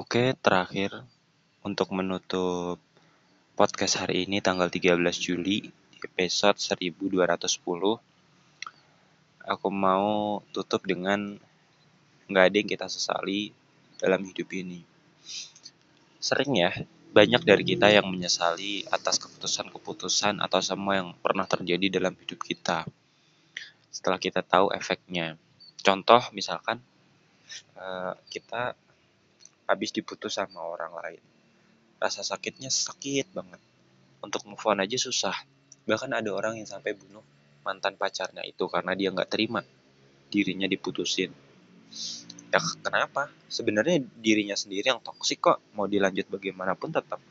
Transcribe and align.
Oke, 0.00 0.32
terakhir 0.32 1.04
untuk 1.60 1.92
menutup 1.92 2.80
podcast 3.52 4.00
hari 4.00 4.24
ini 4.24 4.40
tanggal 4.40 4.72
13 4.72 4.96
Juli 5.20 5.68
episode 6.00 6.56
1210 6.56 7.36
aku 9.44 9.68
mau 9.68 10.40
tutup 10.56 10.88
dengan 10.88 11.36
nggak 12.32 12.44
ada 12.48 12.56
yang 12.56 12.70
kita 12.72 12.88
sesali 12.88 13.52
dalam 14.00 14.24
hidup 14.24 14.48
ini. 14.56 14.80
Sering 16.16 16.56
ya, 16.56 16.72
banyak 17.12 17.44
dari 17.44 17.60
kita 17.68 17.92
yang 17.92 18.08
menyesali 18.08 18.88
atas 18.88 19.20
keputusan-keputusan 19.20 20.40
atau 20.40 20.64
semua 20.64 20.96
yang 20.96 21.12
pernah 21.20 21.44
terjadi 21.44 22.00
dalam 22.00 22.16
hidup 22.16 22.40
kita. 22.40 22.88
Setelah 23.92 24.16
kita 24.16 24.40
tahu 24.40 24.72
efeknya. 24.72 25.36
Contoh 25.84 26.24
misalkan 26.32 26.80
uh, 27.76 28.16
kita 28.32 28.72
habis 29.70 29.94
diputus 29.94 30.34
sama 30.34 30.58
orang 30.58 30.90
lain. 30.98 31.22
Rasa 32.02 32.26
sakitnya 32.26 32.74
sakit 32.74 33.30
banget. 33.30 33.62
Untuk 34.18 34.42
move 34.50 34.60
on 34.66 34.82
aja 34.82 34.98
susah. 34.98 35.38
Bahkan 35.86 36.10
ada 36.10 36.30
orang 36.34 36.58
yang 36.58 36.66
sampai 36.66 36.98
bunuh 36.98 37.22
mantan 37.62 37.94
pacarnya 37.94 38.42
itu 38.42 38.66
karena 38.66 38.98
dia 38.98 39.14
nggak 39.14 39.30
terima 39.30 39.62
dirinya 40.26 40.66
diputusin. 40.66 41.30
Ya 42.50 42.58
kenapa? 42.82 43.30
Sebenarnya 43.46 44.02
dirinya 44.18 44.58
sendiri 44.58 44.90
yang 44.90 44.98
toksik 44.98 45.38
kok. 45.38 45.62
Mau 45.78 45.86
dilanjut 45.86 46.26
bagaimanapun 46.26 46.90
tetap 46.90 47.22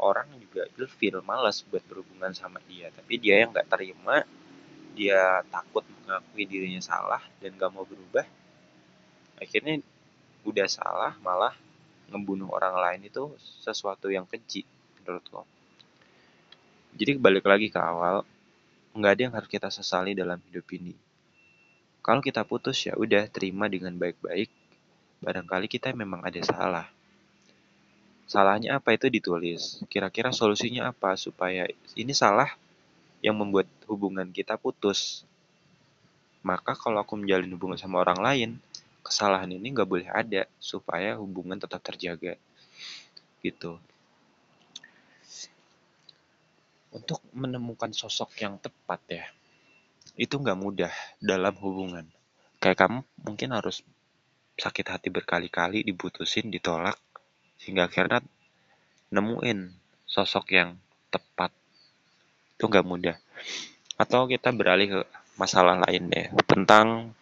orang 0.00 0.30
juga 0.40 0.64
ilfil, 0.78 1.20
malas 1.20 1.60
buat 1.68 1.84
berhubungan 1.84 2.32
sama 2.32 2.64
dia. 2.64 2.88
Tapi 2.94 3.20
dia 3.20 3.44
yang 3.44 3.52
nggak 3.52 3.68
terima, 3.68 4.24
dia 4.96 5.44
takut 5.52 5.84
mengakui 6.08 6.48
dirinya 6.48 6.80
salah 6.80 7.20
dan 7.38 7.52
gak 7.54 7.70
mau 7.70 7.84
berubah. 7.84 8.24
Akhirnya 9.38 9.84
udah 10.46 10.66
salah 10.70 11.14
malah 11.22 11.54
ngebunuh 12.08 12.48
orang 12.48 12.76
lain 12.76 13.08
itu 13.08 13.32
sesuatu 13.62 14.08
yang 14.08 14.24
keji 14.24 14.64
menurutku. 15.00 15.44
Jadi 16.98 17.20
balik 17.20 17.46
lagi 17.46 17.68
ke 17.70 17.78
awal, 17.78 18.24
nggak 18.96 19.12
ada 19.14 19.22
yang 19.28 19.34
harus 19.36 19.50
kita 19.50 19.68
sesali 19.68 20.16
dalam 20.16 20.40
hidup 20.50 20.66
ini. 20.74 20.96
Kalau 22.00 22.24
kita 22.24 22.42
putus 22.48 22.88
ya 22.88 22.96
udah 22.96 23.28
terima 23.28 23.68
dengan 23.68 23.92
baik-baik. 23.94 24.48
Barangkali 25.20 25.68
kita 25.68 25.92
memang 25.92 26.24
ada 26.24 26.40
salah. 26.40 26.86
Salahnya 28.24 28.80
apa 28.80 28.96
itu 28.96 29.12
ditulis. 29.12 29.80
Kira-kira 29.92 30.32
solusinya 30.32 30.88
apa 30.88 31.16
supaya 31.20 31.68
ini 31.96 32.12
salah 32.16 32.48
yang 33.20 33.36
membuat 33.36 33.68
hubungan 33.88 34.28
kita 34.32 34.56
putus. 34.56 35.24
Maka 36.40 36.72
kalau 36.78 37.02
aku 37.02 37.18
menjalin 37.18 37.50
hubungan 37.52 37.76
sama 37.76 38.00
orang 38.00 38.20
lain, 38.22 38.50
kesalahan 39.08 39.48
ini 39.48 39.72
nggak 39.72 39.88
boleh 39.88 40.08
ada 40.12 40.44
supaya 40.60 41.16
hubungan 41.16 41.56
tetap 41.56 41.80
terjaga 41.80 42.36
gitu. 43.40 43.80
Untuk 46.92 47.20
menemukan 47.32 47.92
sosok 47.92 48.36
yang 48.40 48.60
tepat 48.60 49.00
ya 49.08 49.26
itu 50.18 50.34
nggak 50.34 50.58
mudah 50.58 50.92
dalam 51.22 51.54
hubungan. 51.62 52.04
Kayak 52.58 52.84
kamu 52.84 53.00
mungkin 53.22 53.54
harus 53.54 53.86
sakit 54.58 54.86
hati 54.90 55.08
berkali-kali 55.14 55.86
dibutusin 55.86 56.50
ditolak 56.50 56.98
sehingga 57.62 57.86
akhirnya 57.86 58.18
nemuin 59.14 59.70
sosok 60.10 60.58
yang 60.58 60.74
tepat. 61.14 61.54
Itu 62.58 62.66
nggak 62.66 62.82
mudah. 62.82 63.16
Atau 63.94 64.26
kita 64.26 64.50
beralih 64.50 64.90
ke 64.90 65.00
masalah 65.38 65.78
lain 65.86 66.10
deh 66.10 66.26
tentang 66.50 67.14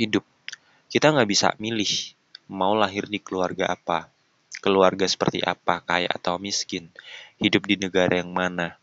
hidup 0.00 0.24
kita 0.96 1.12
nggak 1.12 1.28
bisa 1.28 1.52
milih 1.60 2.16
mau 2.48 2.72
lahir 2.72 3.04
di 3.04 3.20
keluarga 3.20 3.68
apa, 3.68 4.08
keluarga 4.64 5.04
seperti 5.04 5.44
apa, 5.44 5.84
kaya 5.84 6.08
atau 6.08 6.40
miskin, 6.40 6.88
hidup 7.36 7.68
di 7.68 7.76
negara 7.76 8.16
yang 8.16 8.32
mana. 8.32 8.80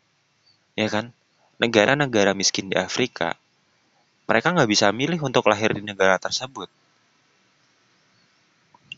Ya 0.77 0.93
kan? 0.93 1.09
Negara-negara 1.57 2.37
miskin 2.37 2.69
di 2.69 2.77
Afrika, 2.77 3.33
mereka 4.29 4.53
nggak 4.53 4.69
bisa 4.69 4.93
milih 4.93 5.25
untuk 5.25 5.49
lahir 5.49 5.73
di 5.73 5.81
negara 5.81 6.21
tersebut. 6.21 6.69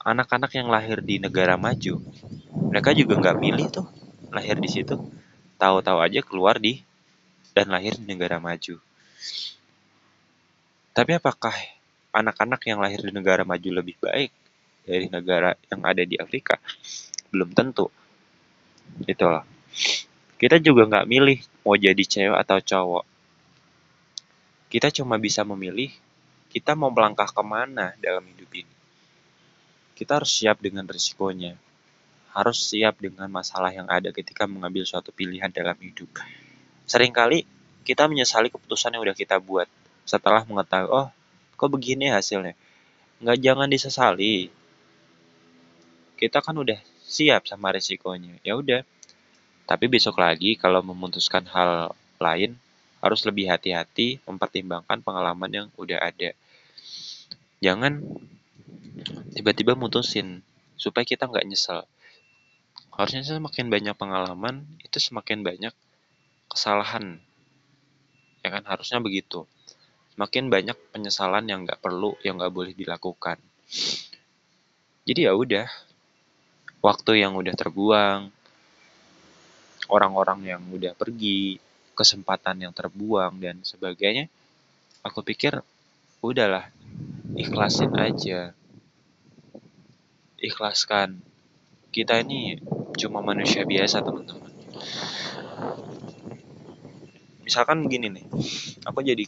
Anak-anak 0.04 0.52
yang 0.52 0.68
lahir 0.68 1.00
di 1.00 1.16
negara 1.16 1.56
maju, 1.56 2.04
mereka 2.68 2.92
juga 2.92 3.16
nggak 3.16 3.38
milih 3.40 3.68
tuh 3.72 3.88
lahir 4.36 4.60
di 4.60 4.68
situ. 4.68 5.00
Tahu-tahu 5.56 6.04
aja 6.04 6.20
keluar 6.20 6.60
di 6.60 6.84
dan 7.56 7.72
lahir 7.72 7.96
di 7.96 8.04
negara 8.04 8.44
maju. 8.44 8.76
Tapi 10.92 11.12
apakah 11.16 11.75
anak-anak 12.16 12.62
yang 12.64 12.80
lahir 12.80 13.04
di 13.04 13.12
negara 13.12 13.44
maju 13.44 13.70
lebih 13.76 14.00
baik 14.00 14.32
dari 14.88 15.12
negara 15.12 15.54
yang 15.68 15.82
ada 15.84 16.04
di 16.08 16.16
Afrika 16.16 16.56
belum 17.30 17.52
tentu. 17.52 17.92
Itulah 19.04 19.44
kita 20.40 20.60
juga 20.64 20.88
nggak 20.88 21.08
milih 21.08 21.40
mau 21.68 21.76
jadi 21.76 22.04
cewek 22.04 22.40
atau 22.40 22.58
cowok. 22.64 23.06
Kita 24.72 24.88
cuma 24.92 25.20
bisa 25.20 25.44
memilih 25.44 25.92
kita 26.52 26.72
mau 26.72 26.88
melangkah 26.88 27.28
ke 27.28 27.44
mana 27.44 27.92
dalam 28.00 28.24
hidup 28.24 28.48
ini. 28.56 28.74
Kita 29.96 30.20
harus 30.20 30.32
siap 30.32 30.60
dengan 30.60 30.88
risikonya. 30.88 31.56
Harus 32.36 32.68
siap 32.68 33.00
dengan 33.00 33.32
masalah 33.32 33.72
yang 33.72 33.88
ada 33.88 34.12
ketika 34.12 34.44
mengambil 34.44 34.84
suatu 34.84 35.16
pilihan 35.16 35.48
dalam 35.52 35.76
hidup. 35.80 36.12
Seringkali 36.84 37.48
kita 37.88 38.12
menyesali 38.12 38.52
keputusan 38.52 38.92
yang 38.96 39.04
udah 39.08 39.16
kita 39.16 39.40
buat 39.40 39.72
setelah 40.04 40.44
mengetahui 40.44 40.92
oh 40.92 41.08
kok 41.56 41.72
begini 41.72 42.12
hasilnya? 42.12 42.54
Nggak 43.24 43.38
jangan 43.40 43.68
disesali. 43.72 44.52
Kita 46.16 46.44
kan 46.44 46.56
udah 46.56 46.80
siap 47.04 47.48
sama 47.48 47.72
resikonya. 47.72 48.40
Ya 48.44 48.60
udah. 48.60 48.84
Tapi 49.66 49.90
besok 49.90 50.22
lagi 50.22 50.60
kalau 50.60 50.86
memutuskan 50.86 51.48
hal 51.50 51.96
lain 52.22 52.60
harus 53.02 53.26
lebih 53.26 53.50
hati-hati 53.50 54.22
mempertimbangkan 54.28 55.02
pengalaman 55.02 55.52
yang 55.52 55.68
udah 55.80 56.00
ada. 56.06 56.38
Jangan 57.64 58.04
tiba-tiba 59.34 59.74
mutusin 59.74 60.46
supaya 60.78 61.08
kita 61.08 61.26
nggak 61.26 61.48
nyesel. 61.50 61.88
Harusnya 62.94 63.26
semakin 63.26 63.68
banyak 63.68 63.96
pengalaman 63.98 64.64
itu 64.86 65.02
semakin 65.02 65.42
banyak 65.42 65.74
kesalahan. 66.48 67.20
Ya 68.46 68.54
kan? 68.54 68.64
Harusnya 68.70 69.02
begitu 69.02 69.50
makin 70.16 70.48
banyak 70.48 70.76
penyesalan 70.96 71.48
yang 71.48 71.68
nggak 71.68 71.84
perlu, 71.84 72.16
yang 72.24 72.40
nggak 72.40 72.54
boleh 72.56 72.72
dilakukan. 72.72 73.36
Jadi 75.06 75.28
ya 75.28 75.36
udah, 75.36 75.68
waktu 76.82 77.22
yang 77.22 77.36
udah 77.38 77.54
terbuang, 77.54 78.32
orang-orang 79.92 80.40
yang 80.56 80.62
udah 80.72 80.98
pergi, 80.98 81.62
kesempatan 81.94 82.66
yang 82.66 82.74
terbuang 82.74 83.38
dan 83.38 83.62
sebagainya, 83.62 84.28
aku 85.06 85.22
pikir 85.22 85.62
udahlah, 86.26 86.72
ikhlasin 87.38 87.94
aja. 87.94 88.56
Ikhlaskan. 90.42 91.22
Kita 91.94 92.20
ini 92.20 92.60
cuma 93.00 93.24
manusia 93.24 93.64
biasa, 93.64 94.04
teman-teman. 94.04 94.52
Misalkan 97.46 97.86
begini 97.86 98.20
nih, 98.20 98.26
aku 98.84 99.00
jadi 99.06 99.24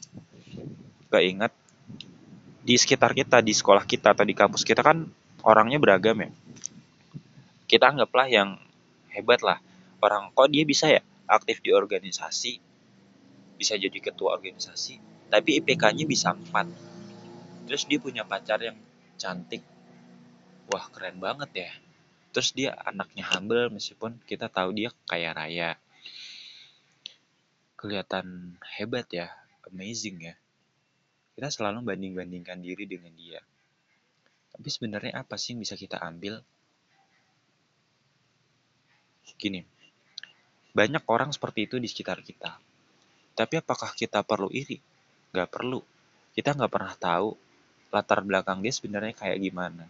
gak 1.07 1.23
ingat 1.23 1.51
di 2.67 2.75
sekitar 2.75 3.15
kita, 3.15 3.39
di 3.39 3.55
sekolah 3.55 3.87
kita 3.87 4.11
atau 4.11 4.27
di 4.27 4.35
kampus 4.35 4.67
kita 4.67 4.83
kan 4.83 5.07
orangnya 5.47 5.79
beragam 5.79 6.19
ya. 6.19 6.29
Kita 7.63 7.95
anggaplah 7.95 8.27
yang 8.27 8.59
hebat 9.15 9.39
lah. 9.39 9.63
Orang 10.03 10.35
kok 10.35 10.51
dia 10.51 10.67
bisa 10.67 10.91
ya 10.91 10.99
aktif 11.31 11.63
di 11.63 11.71
organisasi, 11.71 12.59
bisa 13.55 13.73
jadi 13.79 13.95
ketua 14.03 14.35
organisasi, 14.35 14.99
tapi 15.31 15.63
IPK-nya 15.63 16.03
bisa 16.03 16.35
4. 16.35 17.71
Terus 17.71 17.87
dia 17.87 17.99
punya 18.03 18.27
pacar 18.27 18.59
yang 18.59 18.75
cantik. 19.15 19.63
Wah, 20.67 20.91
keren 20.91 21.23
banget 21.23 21.51
ya. 21.55 21.71
Terus 22.35 22.51
dia 22.51 22.75
anaknya 22.83 23.23
humble 23.31 23.71
meskipun 23.71 24.19
kita 24.27 24.51
tahu 24.51 24.75
dia 24.75 24.91
kaya 25.07 25.31
raya. 25.31 25.79
Kelihatan 27.79 28.59
hebat 28.75 29.07
ya, 29.09 29.31
amazing 29.71 30.19
ya 30.19 30.35
kita 31.37 31.53
selalu 31.53 31.85
banding-bandingkan 31.93 32.57
diri 32.65 32.89
dengan 32.89 33.13
dia. 33.13 33.37
Tapi 34.57 34.73
sebenarnya 34.73 35.21
apa 35.21 35.37
sih 35.37 35.53
yang 35.53 35.61
bisa 35.61 35.77
kita 35.77 36.01
ambil? 36.01 36.41
Gini, 39.37 39.61
banyak 40.73 41.05
orang 41.05 41.29
seperti 41.29 41.69
itu 41.69 41.77
di 41.77 41.85
sekitar 41.85 42.25
kita. 42.25 42.57
Tapi 43.37 43.53
apakah 43.61 43.93
kita 43.93 44.25
perlu 44.25 44.49
iri? 44.49 44.81
Gak 45.29 45.53
perlu. 45.53 45.77
Kita 46.33 46.57
gak 46.57 46.73
pernah 46.73 46.97
tahu 46.97 47.37
latar 47.93 48.25
belakang 48.25 48.65
dia 48.65 48.73
sebenarnya 48.73 49.13
kayak 49.13 49.37
gimana. 49.37 49.85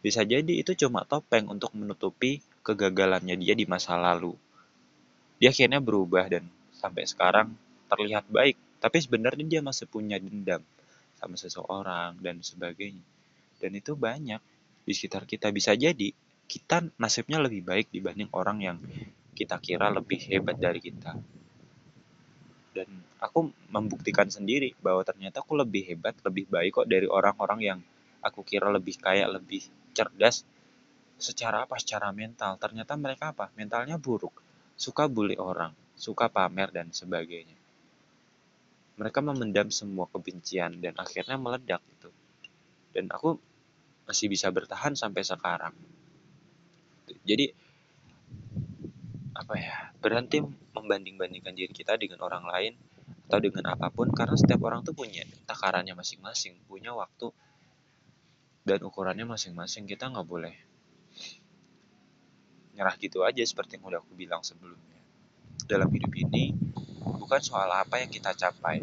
Bisa 0.00 0.24
jadi 0.24 0.48
itu 0.48 0.72
cuma 0.80 1.04
topeng 1.04 1.44
untuk 1.52 1.76
menutupi 1.76 2.40
kegagalannya 2.64 3.36
dia 3.36 3.52
di 3.52 3.68
masa 3.68 4.00
lalu. 4.00 4.32
Dia 5.36 5.52
akhirnya 5.52 5.76
berubah 5.76 6.24
dan 6.32 6.48
sampai 6.72 7.04
sekarang 7.04 7.52
terlihat 7.92 8.24
baik, 8.32 8.56
tapi 8.80 8.96
sebenarnya 9.04 9.44
dia 9.44 9.60
masih 9.60 9.84
punya 9.92 10.16
dendam 10.16 10.64
sama 11.16 11.36
seseorang 11.36 12.20
dan 12.20 12.40
sebagainya. 12.44 13.02
Dan 13.56 13.72
itu 13.76 13.96
banyak 13.96 14.40
di 14.84 14.92
sekitar 14.92 15.24
kita. 15.24 15.50
Bisa 15.50 15.72
jadi 15.72 16.12
kita 16.46 16.86
nasibnya 17.00 17.42
lebih 17.42 17.66
baik 17.66 17.90
dibanding 17.90 18.30
orang 18.36 18.58
yang 18.62 18.76
kita 19.34 19.58
kira 19.58 19.90
lebih 19.90 20.20
hebat 20.28 20.56
dari 20.56 20.80
kita. 20.80 21.16
Dan 22.76 22.88
aku 23.18 23.50
membuktikan 23.72 24.28
sendiri 24.28 24.76
bahwa 24.84 25.00
ternyata 25.02 25.40
aku 25.40 25.56
lebih 25.56 25.88
hebat 25.88 26.14
lebih 26.22 26.46
baik 26.52 26.84
kok 26.84 26.88
dari 26.88 27.08
orang-orang 27.08 27.60
yang 27.64 27.78
aku 28.20 28.44
kira 28.44 28.68
lebih 28.68 29.00
kaya 29.00 29.24
lebih 29.26 29.64
cerdas 29.96 30.44
secara 31.16 31.64
apa? 31.64 31.80
Secara 31.80 32.12
mental. 32.12 32.60
Ternyata 32.60 32.92
mereka 33.00 33.32
apa? 33.32 33.48
Mentalnya 33.56 33.96
buruk. 33.96 34.44
Suka 34.76 35.08
bully 35.08 35.40
orang 35.40 35.72
suka 35.96 36.28
pamer 36.28 36.68
dan 36.68 36.92
sebagainya 36.92 37.56
mereka 38.96 39.20
memendam 39.20 39.68
semua 39.68 40.08
kebencian 40.08 40.80
dan 40.80 40.96
akhirnya 40.96 41.36
meledak 41.36 41.84
gitu. 41.96 42.08
Dan 42.96 43.12
aku 43.12 43.36
masih 44.08 44.32
bisa 44.32 44.48
bertahan 44.48 44.96
sampai 44.96 45.20
sekarang. 45.20 45.76
Jadi 47.26 47.52
apa 49.36 49.54
ya 49.60 49.92
berhenti 50.00 50.40
membanding-bandingkan 50.72 51.52
diri 51.52 51.72
kita 51.76 52.00
dengan 52.00 52.24
orang 52.24 52.48
lain 52.48 52.72
atau 53.28 53.36
dengan 53.36 53.68
apa 53.68 53.92
pun 53.92 54.08
karena 54.14 54.32
setiap 54.32 54.64
orang 54.64 54.80
tuh 54.80 54.96
punya 54.96 55.26
takarannya 55.44 55.92
masing-masing 55.92 56.56
punya 56.64 56.96
waktu 56.96 57.28
dan 58.64 58.80
ukurannya 58.80 59.28
masing-masing. 59.28 59.84
Kita 59.84 60.08
nggak 60.08 60.26
boleh 60.26 60.54
nyerah 62.76 62.96
gitu 62.96 63.28
aja 63.28 63.44
seperti 63.44 63.76
yang 63.76 63.92
udah 63.92 64.00
aku 64.00 64.16
bilang 64.16 64.40
sebelumnya. 64.40 65.00
Dalam 65.68 65.88
hidup 65.92 66.12
ini 66.16 66.52
bukan 67.06 67.38
soal 67.38 67.70
apa 67.70 68.02
yang 68.02 68.10
kita 68.10 68.34
capai. 68.34 68.82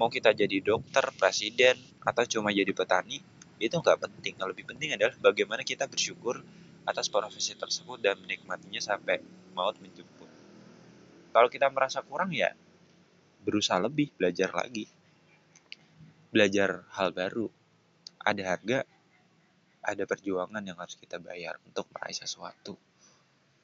Mau 0.00 0.08
kita 0.08 0.32
jadi 0.32 0.64
dokter 0.64 1.04
presiden 1.20 1.76
atau 2.00 2.24
cuma 2.24 2.48
jadi 2.48 2.72
petani 2.72 3.20
itu 3.60 3.76
nggak 3.76 4.00
penting. 4.00 4.34
Yang 4.40 4.48
lebih 4.56 4.64
penting 4.72 4.96
adalah 4.96 5.12
bagaimana 5.20 5.60
kita 5.60 5.84
bersyukur 5.84 6.40
atas 6.88 7.12
profesi 7.12 7.52
tersebut 7.52 8.00
dan 8.00 8.16
menikmatinya 8.24 8.80
sampai 8.80 9.20
maut 9.52 9.76
menjemput. 9.76 10.28
Kalau 11.30 11.48
kita 11.52 11.68
merasa 11.68 12.00
kurang 12.00 12.32
ya 12.32 12.56
berusaha 13.44 13.76
lebih 13.76 14.08
belajar 14.16 14.48
lagi. 14.56 14.88
Belajar 16.32 16.88
hal 16.96 17.12
baru. 17.12 17.52
Ada 18.20 18.56
harga 18.56 18.78
ada 19.80 20.04
perjuangan 20.04 20.60
yang 20.60 20.76
harus 20.76 20.96
kita 20.96 21.16
bayar 21.16 21.56
untuk 21.64 21.88
meraih 21.92 22.16
sesuatu 22.16 22.76